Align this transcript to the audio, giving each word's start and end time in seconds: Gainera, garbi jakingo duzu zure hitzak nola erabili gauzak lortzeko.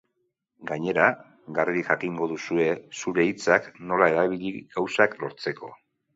Gainera, 0.69 1.03
garbi 1.57 1.83
jakingo 1.89 2.29
duzu 2.31 2.65
zure 3.01 3.27
hitzak 3.29 3.69
nola 3.93 4.09
erabili 4.17 4.55
gauzak 4.75 5.17
lortzeko. 5.23 5.73